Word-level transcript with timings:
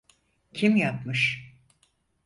Kim 0.53 0.75
yapmış? 0.75 1.51